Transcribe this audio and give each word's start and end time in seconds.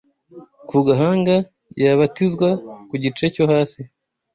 ku 0.69 0.77
gahanga 0.87 1.35
yabatizwa 1.83 2.49
ku 2.89 2.95
gice 3.03 3.25
cyo 3.35 3.43
hasi 3.51 3.81